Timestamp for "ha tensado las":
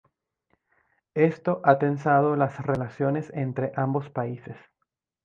1.63-2.57